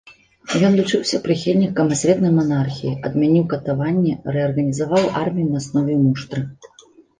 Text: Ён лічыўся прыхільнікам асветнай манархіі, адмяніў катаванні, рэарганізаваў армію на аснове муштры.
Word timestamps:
Ён 0.67 0.77
лічыўся 0.77 1.19
прыхільнікам 1.27 1.91
асветнай 1.95 2.33
манархіі, 2.39 2.95
адмяніў 3.11 3.45
катаванні, 3.53 4.15
рэарганізаваў 4.37 5.05
армію 5.23 5.47
на 5.53 5.63
аснове 5.67 5.93
муштры. 6.05 6.41